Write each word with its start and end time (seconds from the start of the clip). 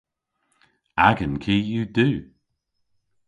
Agan 1.07 1.33
ki 1.43 1.55
yw 1.69 1.85
du. 1.95 2.09